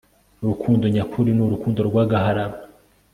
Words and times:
urukundo 0.43 0.83
nyakuri 0.95 1.31
n 1.37 1.39
urukundo 1.45 1.79
rw 1.87 1.95
agahararo 2.03 2.57